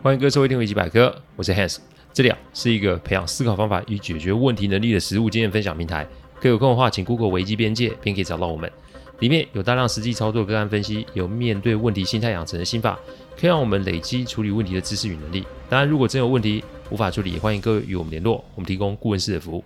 [0.00, 1.78] 欢迎各位收听维基百科，我是 Hans，
[2.12, 6.06] 这里啊是一个培养思考方法与解决问题能力的实务经验分享平台。
[6.40, 8.70] 各位有空的话，请 Google 维基边界，便可以找到我们。
[9.18, 12.96] 里面有大量实际操作个案分析，有面对问题心态养成的心法，
[13.36, 15.44] 可以让我们累积处理问题的知识与能力。
[15.68, 19.64] 当然，如果真有问题无法处理，也欢迎各位与我们联络，我们提供顾问式的服务。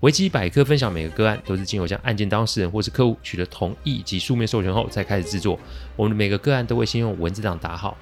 [0.00, 5.58] 维基百科分享每个个案都是经由向案件当事人或是客户取得同意及书面授权后才开始制作。
[5.96, 7.96] 我们的每个个案都会先用文字档打好，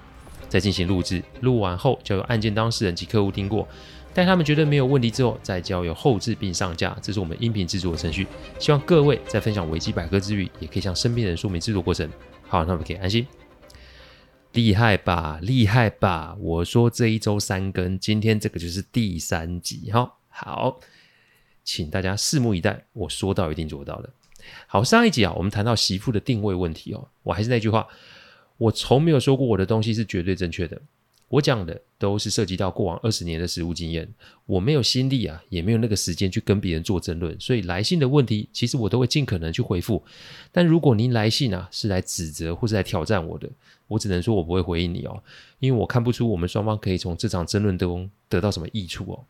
[0.50, 1.22] 再进行录制。
[1.40, 3.66] 录完后交由案件当事人及客户听过，
[4.12, 6.94] 待他们觉得没有问题之后，再交由后置并上架。
[7.00, 8.26] 这是我们音频制作的程序。
[8.58, 12.06] 希望各位在分享维基百科之余，也可以向身边人说明制作过程。
[12.46, 13.26] 好，那我们可以安心。
[14.52, 16.36] 厉害吧，厉害吧！
[16.40, 19.90] 我说这一周三更，今天这个就是第三集。
[19.92, 20.80] 哈，好。
[21.62, 24.10] 请大家拭目以待，我说到一定做到的。
[24.66, 27.06] 好，上一集啊，我们谈到媳妇的定位问题哦。
[27.22, 27.86] 我还是那句话，
[28.60, 30.78] 我从没有说过我的东西是绝对正确的。
[31.28, 34.06] 我讲的都是涉及到过往二十年的实务经验，
[34.46, 37.38] 我没有心力啊，也没有那个时间去跟别人做争论。
[37.40, 40.02] 所以来信的问题，其实我都会尽可能去回复。
[40.52, 43.48] 但如果您来信啊，是来指责或是来挑战我的，
[43.86, 45.22] 我只能说我不会回应你哦，
[45.60, 49.24] 因为我看不出我们双方可以从这场争论中得到什么益处哦。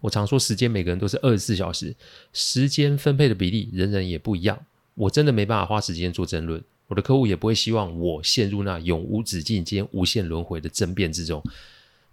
[0.00, 1.94] 我常说，时间每个人都是二十四小时，
[2.32, 4.66] 时间分配的比例人人也不一样。
[4.94, 11.40] 我真的没办法花时间做争论，我的客户也不会希望我陷入那永无止境间无限轮回的争辩之中。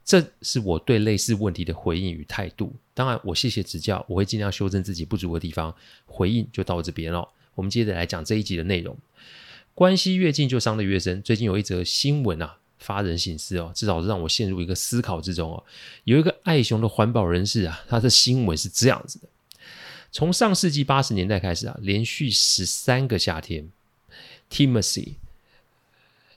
[0.04, 2.72] 这是我对类似问题的回应与态度。
[2.94, 5.74] 当然，我谢谢指教，我会尽量修正自己不足的地方。
[6.06, 7.28] 回应就到这边了。
[7.56, 8.96] 我们接着来讲这一集的内容。
[9.74, 11.24] 关系越近就伤得越深。
[11.24, 12.58] 最近有一则新闻啊。
[12.78, 15.64] 发人省思哦，至少是让我陷入一个思考之中哦。
[16.04, 19.30] 有一个爱熊的环保人士啊，他的新闻是这样子的：
[20.12, 23.68] 从上世纪八十年代开始啊，连续十三个夏天
[24.56, 25.16] ，Timothy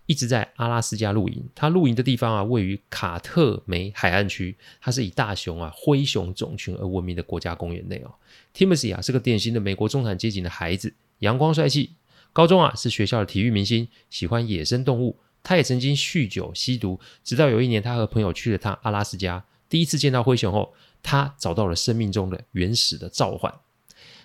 [0.06, 1.48] 一直在阿拉斯加露营。
[1.55, 8.10] 他露营的地方啊，位于卡特梅海岸区，它是以大熊啊灰熊种群而闻名的国家公园内哦。
[8.53, 11.92] Timothy 啊是个典型的美国中产阶级的孩子，阳光帅气，
[12.32, 15.16] 高中啊是学校的体育明星，喜欢野生动物。
[15.44, 23.54] 他也曾经酗酒吸毒，直到有一年，他和朋友去了趟阿拉斯加，第一次见到灰熊后，他找到了生命中的原始的召唤。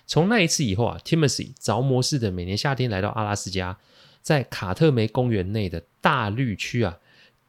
[0.06, 3.78] 从那一次以后啊，Timothy 着魔似的每年夏天来到阿拉斯加，
[4.24, 6.96] 在卡特梅公园内的大绿区啊，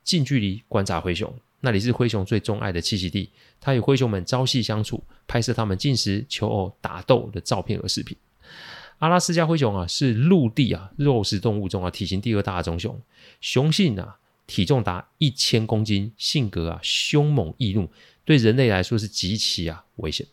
[0.03, 3.31] 近距离观察灰熊，那里是灰熊最钟爱的栖息地。
[3.61, 8.15] 他与灰熊们朝夕相处，拍摄他们进食、求偶、打斗的照片和视频。
[8.97, 13.01] 阿拉斯加灰熊啊，是陆地啊肉食动物中啊体型第二大的棕熊，
[13.39, 17.89] 雄性啊体重达一千公斤，性格啊凶猛易怒，
[18.25, 20.27] 对人类来说是极其啊危险。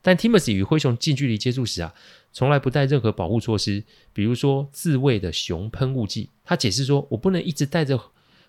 [0.00, 1.94] 但 Timothy 与灰熊近距离接触时啊，
[2.32, 6.30] 从来不带任何保护措施，比如说自卫的熊喷雾剂。
[6.44, 8.00] 他解释说：“我不能一直带着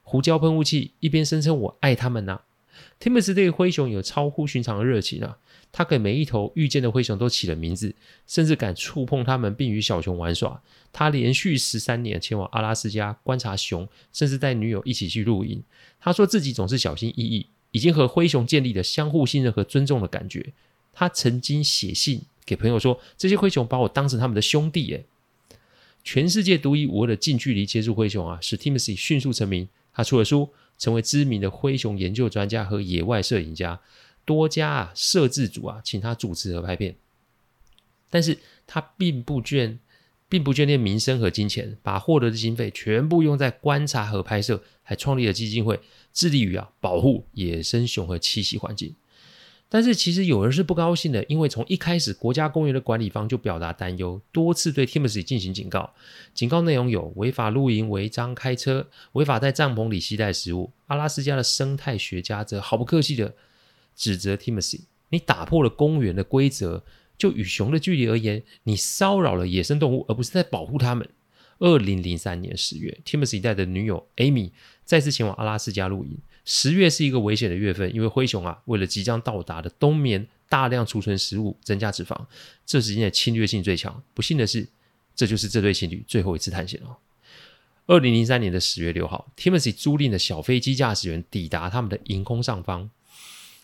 [0.03, 2.41] 胡椒喷雾器，一边声称我爱他们呐、啊。”
[3.00, 5.38] Timothy 对灰熊有超乎寻常的热情啊。
[5.72, 7.94] 他给每一头遇见的灰熊都起了名字，
[8.28, 10.62] 甚至敢触碰它们，并与小熊玩耍。
[10.94, 15.62] 他连续十三年前往阿拉斯加观察熊，甚至带女友一起去露营。
[16.00, 20.53] 他说自己总是小心翼翼，已经和灰熊建立了相互信任和尊重的感觉。
[20.95, 25.06] 他曾经写信给朋友说：“这些灰熊把我当成他们的兄弟。”诶，
[26.03, 29.67] 全世界独一无二的近距离接触灰熊啊，使 Timothy 迅速成名。
[29.94, 33.79] 他出了书，成为知名的灰熊研究专家和野外摄影家。
[34.25, 36.95] 多家啊摄制组啊，请他主持和拍片，
[38.09, 39.77] 但是他并不眷，
[40.27, 45.79] 并不眷恋名声和金钱，把获得的经费全部用在观察和拍摄，还创立了基金会，
[46.12, 48.95] 致力于啊保护野生熊和栖息环境。
[49.75, 55.94] 但是其实有人是不高兴的，因为从一开始国家公园的管理方就表达担忧，多次对 Timothy 进行警告，
[56.34, 60.72] 警告内容有违法露营、违章开车、违法在帐篷里携带食物。
[60.88, 63.34] 阿拉斯加的生态学家则毫不客气的。
[63.97, 66.86] 指责 Timothy，你打破了公园的规则。
[67.18, 71.06] 就与熊的距离而言，你骚扰了野生动物，而不是在保护它们。
[71.59, 74.51] 二零零三年十月，Timothy 带着女友 Amy
[74.86, 76.18] 再次前往阿拉斯加露营。
[76.45, 82.15] 十月是一个危险的月份，因为灰熊啊，为了即将到达的冬眠，大量储存食物，增加脂肪。
[82.65, 84.01] 这时间的侵略性最强。
[84.13, 84.68] 不幸的是，
[85.15, 86.97] 这就是这对情侣最后一次探险了。
[87.88, 92.89] 二零零三年的十月六号，Timothy 租赁的小飞机驾驶员抵达他们的营空上方。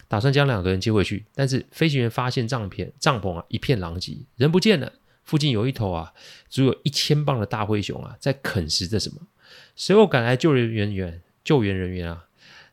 [0.08, 4.92] 打算将两个人接回去，但是飞行员发现帐篷帐篷啊一片狼藉，人不见了。
[5.24, 6.14] 附近有一头啊
[6.50, 9.22] 足有一千磅的大灰熊啊在啃食着什么。
[9.76, 12.26] 随后赶来救援人员救援人员啊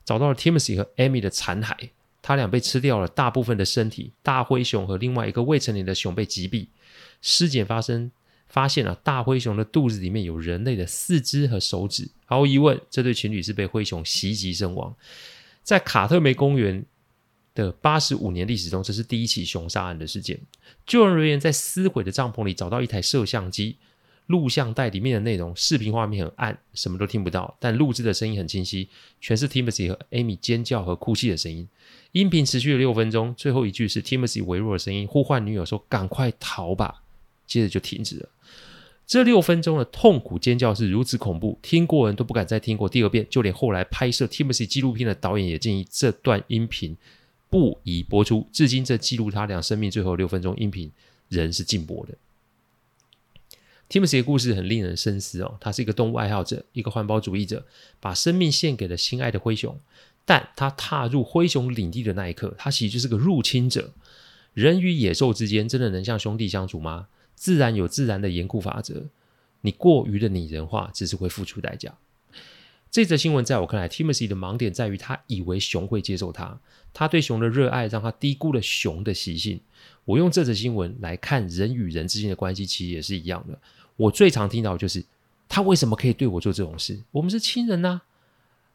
[0.09, 1.91] 找到了 Timothy 和 Amy 的残骸，
[2.23, 4.11] 他俩被吃掉了大部分的身体。
[4.23, 6.69] 大灰熊和另外一个未成年的熊被击毙。
[7.21, 8.11] 尸检发生
[8.49, 12.09] 发现啊，大灰熊的肚子里面有人类的四肢和手指。
[12.25, 14.97] 毫无疑问，这对情侣是被灰熊袭击身亡。
[15.63, 16.83] 在卡特梅公园
[17.55, 20.41] 的八十五年历史中，这是第一起熊杀案的事件。
[20.87, 23.77] 救援人员在撕毁的帐篷里找到一台摄像机，
[24.29, 28.89] 录像带里面的内容，视频画面很暗，什么都听不到，但录制的声音很清晰，
[29.21, 31.67] 全是 Timothy 和 Amy 尖叫和哭泣的声音。
[32.13, 37.03] 音频持续了六分钟，最后一句是 Timothy 微弱的声音呼唤女友说：“赶快逃吧！”
[37.47, 38.29] 接着就停止了。
[39.07, 43.27] 这六分钟的痛苦尖叫是如此恐怖，听过人都不敢再听过第二遍。
[43.31, 46.95] 就连后来拍摄 Timothy 纪录片的导演也建议这段音频
[47.49, 48.47] 不宜播出。
[48.53, 50.93] 至今，这记录他俩生命最后六分钟音频
[51.31, 52.15] 仍是禁播的。
[53.89, 57.67] Timothy 的故事很令人深思哦，他是一个动物爱好者，一个环保主义者，
[58.01, 59.79] 把生命献给了心爱的灰熊。
[60.27, 63.95] 但他踏入灰熊领地的那一刻，他其实就是个入侵者。
[64.53, 67.09] 人与野兽之间真的能像兄弟相处吗？
[67.35, 69.07] 自然有自然的严酷法则，
[69.63, 71.97] 你过于的拟人化，只是会付出代价。
[72.91, 76.61] 这则新闻在我看来，Timothy 的盲点在于他以为熊会接受他，
[76.93, 79.61] 他对熊的热爱让他低估了熊的习性。
[80.05, 83.59] 我用这则新闻来看人与人之间的关系，其实也是一样的。
[83.99, 85.05] 我最常听到的就是
[85.49, 86.99] 他为什么可以对我做这种事？
[87.11, 88.01] 我们是亲人呐，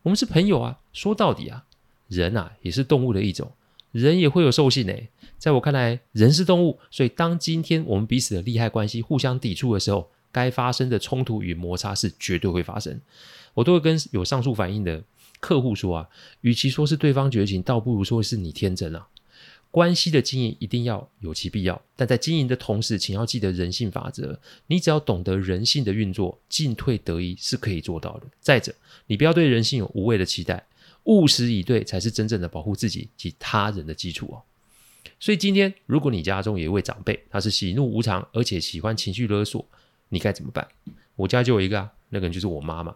[0.04, 0.80] 我们是朋友啊。
[0.94, 1.66] 说到底啊，
[2.08, 3.52] 人啊也是动物的一种。
[3.92, 13.00] 人也会有兽性诶，在我看来，人是动物，所以当今天我们彼此的利害关系互相抵触的时候，该发生的冲突与摩擦是绝对会发生。
[13.54, 15.04] 我都会跟有上述反应的
[15.40, 16.10] 客户说啊，
[16.42, 19.08] 与其说是对方绝情，倒不如说是你天真啊。
[19.74, 24.40] 关系的经营一定要有其必要，但在经营的同时，请要记得人性法则。
[24.68, 28.28] 你只要懂得人性的运作，进退得宜是可以做到的。
[28.40, 28.76] 再者，
[29.08, 30.64] 你不要对人性有无谓的期待。
[31.06, 34.44] 务实以对，才是真正的保护自己及他人的基础哦。
[35.20, 39.66] 所以今天，如果你家中有一位长辈，他是喜怒无常，而且喜欢情绪勒索，
[40.10, 40.68] 你该怎么办？
[41.16, 42.96] 我家就有一个啊，那个人就是我妈妈。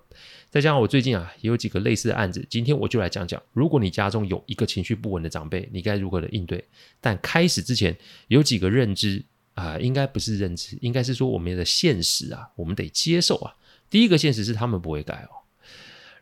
[0.49, 6.63] 再加上我最近啊，也有几个类似的案子，今天我就来讲讲，如果你家中有一个情绪不稳的长辈，你该如何的应对？
[7.01, 7.97] 但开始之前，
[8.27, 9.25] 有几个认知
[9.55, 13.55] 啊、应该不是认知，应该是说我们的现实啊，我们得接受啊。
[13.89, 15.41] 第一个现实是他们不会改哦。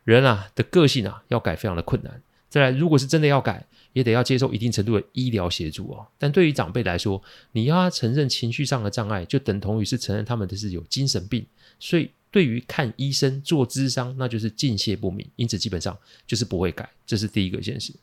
[0.04, 2.22] 人啊的个性啊要改非常的困难。
[2.48, 6.06] 再来，如果是真的要改，也得要接受一定程度的医疗协助哦。
[6.16, 7.22] 但对于长辈来说，
[7.52, 11.44] 你要他承认情绪上的障碍，就等同于是承认他们的是有精神病。
[11.78, 15.26] 所以，对于看医生做咨商，那就是敬谢不明。
[15.36, 15.96] 因此，基本上
[16.26, 16.86] 就是不会改。
[17.06, 17.94] 这是第一个现实。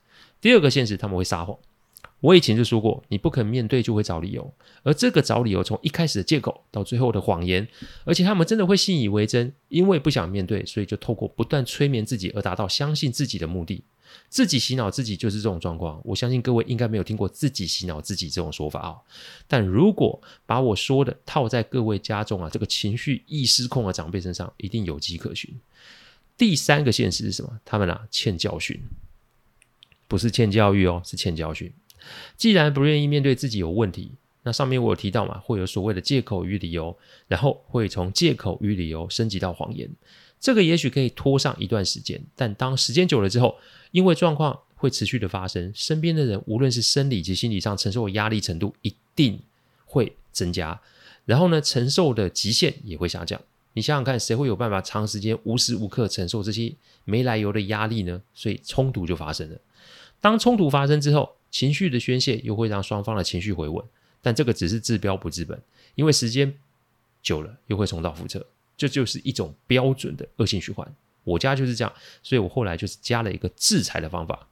[0.41, 1.55] 第二个现实，他们会撒谎。
[2.19, 4.51] 我以前就说过，你不肯面对就会找理由，
[4.81, 7.67] 而这个找理由从一开始的借口到最后的谎言，
[8.05, 13.83] 而且他们真的会信以为真，因为不想面对，所以就透过不断催眠自己而达到相信自己的目的。
[14.29, 16.01] 自己洗脑自己就是这种状况。
[16.03, 18.95] 我相信各位应该没有听过自己洗脑自己这种说法啊。
[19.47, 25.53] 但如果把我说的套在各位家中啊，这个情绪易失控的长辈身上，一定有迹可循。
[26.37, 27.59] 第三个现实是什么？
[27.63, 28.79] 他们啊欠教训，
[30.07, 31.71] 不是欠教育哦，是欠教训。
[32.35, 34.11] 既然不愿意面对自己有问题，
[34.41, 39.89] 那上面我有提到嘛，会有所谓的借口与理由，然后会从借口与理由升级到谎言。
[40.39, 43.57] 这个也许可以拖上一段时间，但当时间久了之后，
[43.93, 49.39] 因为状况会持续的发生，身边的人无论是生理及心理上承受的压力程度一定
[49.85, 50.81] 会增加，
[51.25, 53.39] 然后呢，承受的极限也会下降。
[53.73, 56.73] 你想想看，谁会有办法长时间无时无刻承受这些
[57.05, 58.19] 没来由的压力呢？
[58.33, 59.57] 所以冲突就发生了。
[60.19, 63.85] 当冲突发生之后，情绪的宣泄又会让双方的情绪回稳，
[64.21, 65.61] 但这个只是治标不治本，
[65.95, 66.51] 因为时间
[67.21, 70.91] 久了又会重蹈覆辙，这就是一种标准的恶性循环。
[71.23, 74.47] 我家就是这样，所以我后来就是加了一个制裁的方法。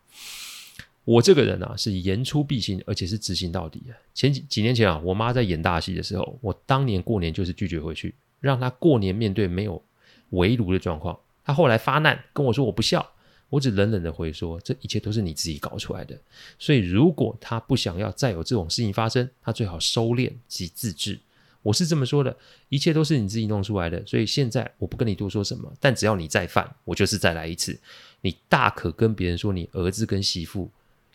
[1.03, 3.81] 我这个人啊是言出必行，而且是执行到底。
[4.13, 9.83] 前几几年前啊，我妈在演大戏的时候，我当年过年就是拒绝回去，让她过年面对没有
[10.29, 11.19] 围炉的状况。
[11.43, 13.05] 她后来发难跟我说我不孝。
[13.49, 16.17] 我只冷冷的回说：“这一切都是你自己搞出来的。
[16.57, 21.19] 所以，如果她不想要再有这种事情发生，她最好收敛及自制。
[21.61, 22.35] 我是这么说的，
[22.69, 24.05] 一切都是你自己弄出来的。
[24.05, 27.79] 所以现在我不跟你多说什么，但只要你再犯，我就是再来一次。
[28.21, 30.69] 你大可跟别人说你儿子跟媳妇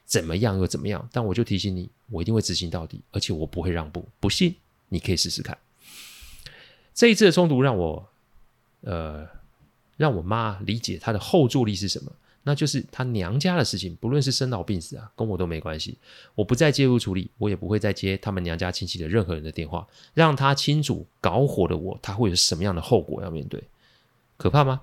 [0.05, 4.09] 怎么样又怎么样，但我就提醒你，我一定会执行到底，而且我不会让步。
[4.21, 4.55] 不信
[4.89, 5.57] 你可以试试看。
[6.95, 8.09] 这一次的冲突让我，
[8.83, 9.27] 呃，
[9.97, 12.13] 让我妈理解她的后坐力是什么。”
[12.49, 15.99] 那就是他娘家的事情，不论是生老病死啊，跟我都没关系。
[16.37, 19.85] 我不再介入处理，我也不会再接他们娘家亲戚的任何人的电话，
[20.15, 23.65] 让他清楚搞火的我，他会有什么样的后果要面对？
[24.37, 24.83] 可怕吗？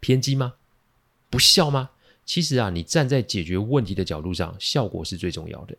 [0.00, 0.54] 偏激吗？
[1.30, 1.90] 不孝吗？
[2.24, 5.76] 其实啊，你站在解决问题的角度上，效果是最重要的。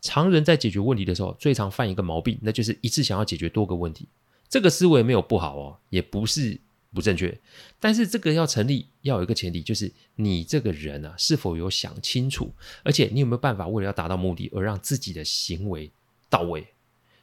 [0.00, 4.08] 常人在解决问题的时候，最常犯一个毛病，那就是一次想要解决多个问题。
[4.48, 6.58] 这个思维没有不好哦，也不是
[6.94, 7.36] 不正确。
[7.80, 12.50] 但是这个要成立，要有一个前提，就是你这个人啊，是否有想清楚，
[12.82, 15.90] 而且你有没有办法为了要达到目的而让自己的行为
[16.30, 16.66] 到位。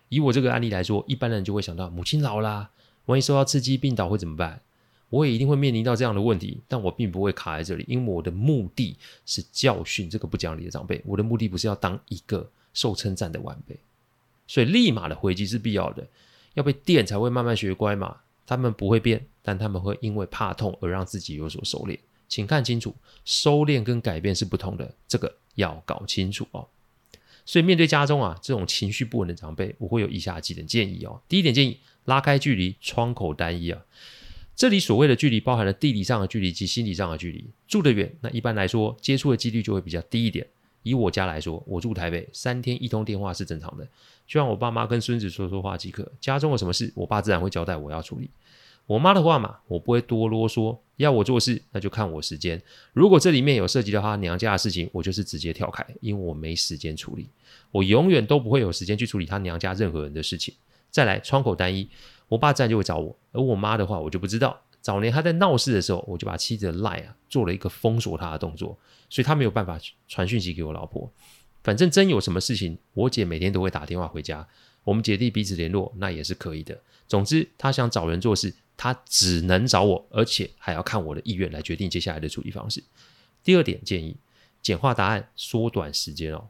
[0.09, 2.69] 以我这个案例来说，一般人就会想到母亲老啦，
[3.05, 4.61] 万一受到刺激病倒会怎么办？
[5.09, 11.01] 我也一定会面临到这样的问题，但我并不会卡在这里，因为我的目的是教训这个不讲理的长辈。
[11.05, 13.77] 我的目的不是要当一个受称赞的晚辈，
[14.47, 16.07] 所以立马的回击是必要的。
[16.53, 18.17] 要被电才会慢慢学乖嘛？
[18.45, 21.97] 他们不会变，但他们会因为怕痛而让自己有所收敛。
[22.27, 22.95] 请看清楚，
[23.25, 26.67] 收敛跟改变是不同的，这个要搞清楚哦。
[27.45, 31.21] 所以面对家中啊这种情绪不稳的长辈，我会有以下几点建议哦。
[31.27, 33.81] 第一点建议，拉开距离，窗口单一啊。
[34.55, 37.49] 这里所谓的距离，包含了地理上的距离及心理上的距离。
[37.67, 40.47] 住得远，那一般来说接触的几率就会比较低一点。
[40.83, 43.87] 以我家来说，我住台北，三天一通电话是正常的，
[44.25, 46.11] 就让我爸妈跟孙子说说话即可。
[46.19, 48.29] 家中有什么事，我爸自然会交代我要处理。
[48.87, 52.61] 我妈的话嘛，我不会多啰嗦，要我做事那就看我时间。
[52.93, 57.29] 如果这里面有涉及到她娘家的事情，我就是直接跳开，因为我没时间处理。
[57.71, 60.53] 我永远都不会有时间去处理她娘家任何人的事情。
[60.89, 61.87] 再来，窗口单一。
[62.27, 64.59] 我爸自然就会找我，而我妈的话，我就不知道。
[64.81, 68.77] 早年他在闹事的时候，我就把妻子的赖啊做了一个封锁他的动作，
[69.09, 71.09] 所以他没有办法传讯息给我老婆。
[71.63, 74.47] 反正真有什么事情，我姐每天都会打电话回家，
[74.83, 76.81] 我们姐弟彼此联络，那也是可以的。
[77.07, 82.83] 总之，他想找人做事，他只能找我，而且还要看我的意愿来决定接下来的处理方式。
[83.43, 84.17] 第二点建议，
[84.63, 86.47] 简化答案，缩短时间哦。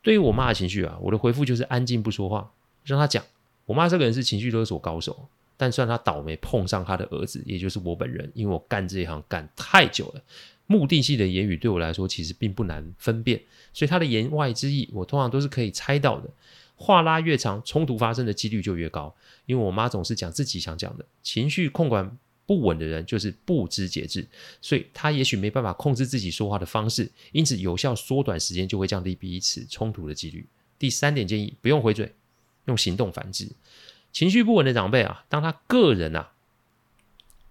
[0.00, 2.50] 对于我妈的情绪啊，我的回复就是安静不说话，
[2.84, 3.22] 让她讲。
[3.66, 10.22] 我妈这个人是情绪勒索高手，但算他倒霉碰上他的儿子，也就是我本人，因为我干这一行干太久了，
[10.66, 13.42] 目的性的言语对我来说其实并不难分辨，
[13.74, 16.30] 所以他的言外之意我通常都是可以猜到的。
[16.76, 19.12] 话拉越长，冲突发生的几率就越高，
[19.46, 24.24] 因为我妈总是讲自己想讲的，情绪控管不稳的人就是不知节制，
[24.62, 30.46] 所以她也许没办法控制自己说话的方式，因此有效缩短时间就会降低彼此冲突的几率。
[30.78, 32.14] 第三点建议，不用回嘴。
[32.66, 33.48] 用行动反制，
[34.18, 36.32] 情绪不稳的长辈啊，当他个人啊，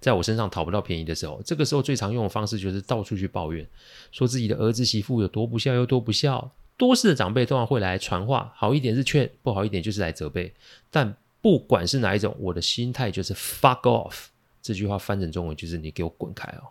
[0.02, 3.66] 在我身上讨不到便宜的时候，这个时候最常用的方式就是到处去抱怨，
[4.12, 6.52] 说自己的儿子媳妇有多不孝，有多不孝。
[6.76, 10.54] 多事的长辈通常会来传话，好一点是劝，不好一点就是来责备。
[10.92, 14.26] 但不管是哪一种，我的心态就是 fuck off。
[14.62, 16.68] 这句话翻成中文就是你给我滚开哦。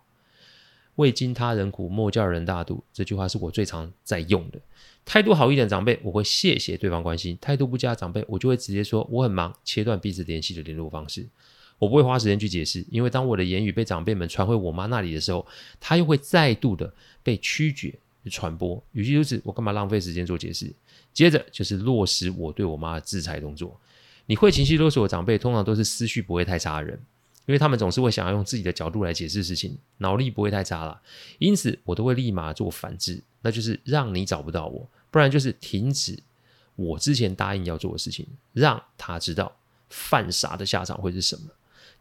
[0.97, 2.83] 未经他人苦，莫教人大度。
[2.93, 4.61] 这句话是我最常在用的。
[5.05, 11.27] 态度好一点的长辈，我会谢谢对方关心；态度不佳的长辈，我就会直接说我很忙，切断彼此联系的联络方式。
[11.79, 15.47] 我不会花时间去解释，因为当我的言语被长辈们传回我妈那里的时候，
[15.79, 17.95] 他又会再度的被曲解
[18.31, 18.83] 传播。
[18.93, 20.73] 与其如此，我干嘛浪费时间做解释？
[21.13, 23.79] 接着就是落实我对我妈的制裁动作。
[24.25, 26.99] 你会情绪勒索的长辈，通常都是思绪不会太差的人。
[27.47, 31.01] 因为他们总是会想要用自己的角度来解释事情，脑力不会太差了，
[31.39, 36.19] 因此我都会立马做反制，那就是让你找不到我，不然就是停止
[36.75, 39.57] 我之前答应要做的事情，让他知道
[39.89, 41.43] 犯傻的下场会是什么。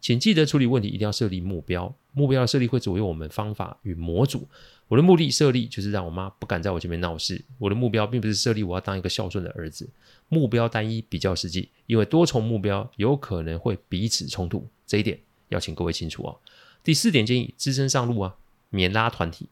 [0.00, 4.46] 请记得处理问题一定要设立目标，目标的设立会左右我们方法与模组。
[4.88, 9.88] 我的目的设立就是让我妈不敢在我前面闹事，我的目标并不是设立我要当一个孝顺的儿子，
[10.28, 15.18] 目标单一比较实际，因为多重目标有可能会彼此冲突，这一点。
[15.48, 16.38] 要请各位清楚哦。
[16.82, 18.36] 第四点建议：只身上路啊，
[18.70, 19.48] 免拉团体。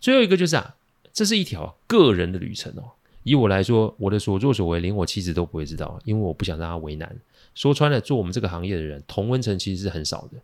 [0.00, 0.76] 最后一个就是啊，
[1.12, 2.92] 这是一条个人的旅程哦。
[3.22, 7.14] 以我来说，我的所作所为连我妻子都不会知道，因为我不想让她为难。
[7.54, 10.38] 说穿了，做我们这个行业的人，同温层其实是很少的。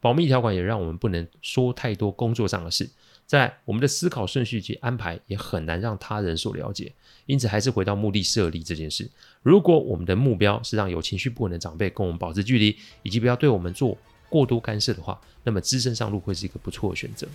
[0.00, 2.90] 保密条款也让我们不能说太多工作上的事。
[3.26, 6.92] 在，我们的思考顺序及安排也很难让他人所了解。
[7.26, 9.08] 因此，还是回到目的设立这件事。
[9.42, 13.96] 如果我们的目标是让有情绪不稳的长辈跟我们保持距离，以及不要对我们做
[14.32, 17.28] 过多干涉的话，那么只身上路会是一个不错的选择。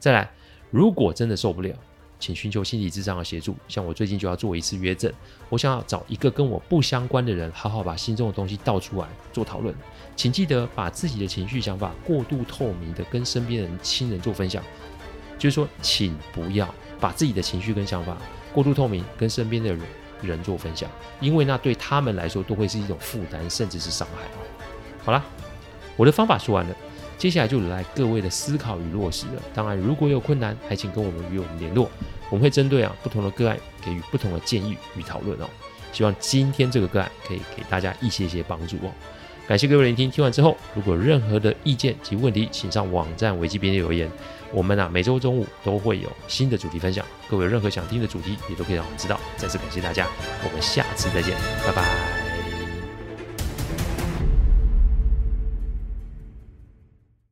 [0.00, 0.30] 再来，
[0.70, 1.76] 如果真的受不了，
[2.18, 3.54] 请寻求心理咨商的协助。
[3.68, 5.12] 像我最近就要做一次约诊，
[5.50, 9.74] 我想要找一个跟我不相关的人，好好把心中的东西倒出来做讨论。
[10.16, 14.64] 请记得把自己的情绪想法过度透明的跟身边人亲人做分享，
[15.38, 18.16] 就是说，请不要把自己的情绪跟想法
[18.54, 19.80] 过度透明跟身边的人
[20.22, 20.90] 人做分享，
[21.20, 24.22] 因为那对他们来说都会是一种负担，甚至是伤害。
[25.04, 25.22] 好了。
[25.98, 26.74] 我的方法说完了，
[27.18, 29.42] 接下来就来各位的思考与落实了。
[29.52, 31.90] 当然，如果有困难，还请跟我们与我们联络，
[32.30, 35.46] 我们会针对啊不同的个案给予不同的建议与讨论哦。
[35.92, 38.92] 希望今天这个个案可以给大家一些些帮助哦。
[39.48, 44.08] 感谢各位聆听，听完之后如果任何的意见及问题，请上网站维基编辑留言。
[44.52, 49.18] 我们啊每周中午都会有新的主题分享，各位有任何想听的主题也都可以让我们知道。
[49.36, 50.06] 再次感谢大家，
[50.44, 51.34] 我们下次再见，
[51.66, 52.27] 拜拜。